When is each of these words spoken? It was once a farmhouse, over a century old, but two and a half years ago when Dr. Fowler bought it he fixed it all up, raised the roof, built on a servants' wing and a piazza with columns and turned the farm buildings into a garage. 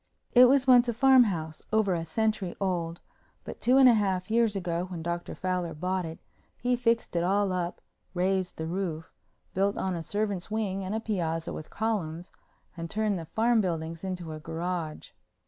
It 0.33 0.45
was 0.45 0.65
once 0.65 0.87
a 0.89 0.95
farmhouse, 0.95 1.61
over 1.71 1.93
a 1.93 2.05
century 2.05 2.55
old, 2.59 2.99
but 3.43 3.61
two 3.61 3.77
and 3.77 3.87
a 3.87 3.93
half 3.93 4.31
years 4.31 4.55
ago 4.55 4.85
when 4.85 5.03
Dr. 5.03 5.35
Fowler 5.35 5.75
bought 5.75 6.05
it 6.07 6.17
he 6.57 6.75
fixed 6.75 7.15
it 7.15 7.23
all 7.23 7.51
up, 7.53 7.81
raised 8.15 8.57
the 8.57 8.65
roof, 8.65 9.13
built 9.53 9.77
on 9.77 9.93
a 9.93 10.01
servants' 10.01 10.49
wing 10.49 10.83
and 10.83 10.95
a 10.95 10.99
piazza 10.99 11.53
with 11.53 11.69
columns 11.69 12.31
and 12.75 12.89
turned 12.89 13.19
the 13.19 13.25
farm 13.25 13.61
buildings 13.61 14.03
into 14.03 14.31
a 14.33 14.39
garage. 14.39 15.11